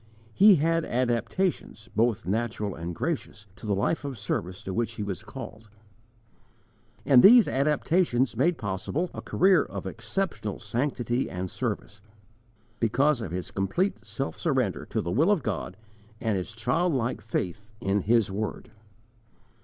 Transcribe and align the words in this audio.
He 0.33 0.55
had 0.55 0.83
adaptations, 0.83 1.87
both 1.95 2.25
natural 2.25 2.73
and 2.73 2.95
gracious, 2.95 3.45
to 3.55 3.67
the 3.67 3.75
life 3.75 4.03
of 4.03 4.17
service 4.17 4.63
to 4.63 4.73
which 4.73 4.93
he 4.93 5.03
was 5.03 5.21
called, 5.23 5.69
and 7.05 7.21
these 7.21 7.47
adaptations 7.47 8.35
made 8.35 8.57
possible 8.57 9.11
a 9.13 9.21
career 9.21 9.61
of 9.63 9.85
exceptional 9.85 10.57
sanctity 10.57 11.29
and 11.29 11.51
service, 11.51 12.01
because 12.79 13.21
of 13.21 13.29
his 13.31 13.51
complete 13.51 14.03
self 14.03 14.39
surrender 14.39 14.87
to 14.87 15.01
the 15.01 15.11
will 15.11 15.29
of 15.29 15.43
God 15.43 15.77
and 16.19 16.35
his 16.35 16.51
childlike 16.53 17.21
faith 17.21 17.71
in 17.79 18.01
His 18.01 18.31
word. 18.31 18.71